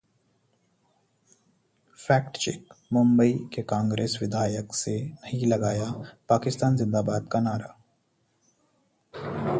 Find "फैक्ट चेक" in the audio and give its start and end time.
1.97-2.73